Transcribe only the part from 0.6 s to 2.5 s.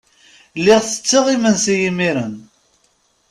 tetteɣ imensi imiren.